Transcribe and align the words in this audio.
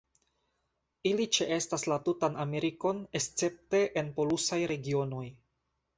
Ili 1.09 1.27
ĉeestas 1.37 1.85
la 1.93 1.99
tutan 2.09 2.39
Amerikon 2.45 3.03
escepte 3.21 3.85
en 4.03 4.11
polusaj 4.17 4.63
regionoj. 4.73 5.25